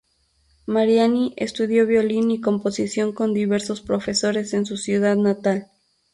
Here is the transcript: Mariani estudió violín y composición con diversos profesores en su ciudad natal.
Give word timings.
Mariani 0.65 1.35
estudió 1.37 1.85
violín 1.85 2.31
y 2.31 2.41
composición 2.41 3.13
con 3.13 3.35
diversos 3.35 3.81
profesores 3.81 4.51
en 4.55 4.65
su 4.65 4.75
ciudad 4.77 5.15
natal. 5.15 5.67